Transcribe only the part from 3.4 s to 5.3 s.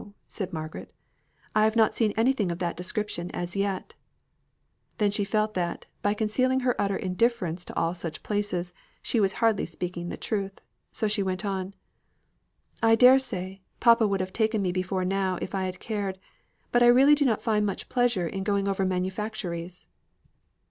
yet." Then she